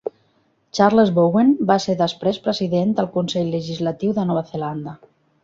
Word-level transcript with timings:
Charles 0.77 1.11
Bowen 1.17 1.51
va 1.71 1.75
ser 1.83 1.95
després 1.99 2.41
president 2.47 2.95
del 3.01 3.11
Consell 3.19 3.53
Legislatiu 3.59 4.19
de 4.19 4.27
Nova 4.33 4.45
Zelanda. 4.51 4.99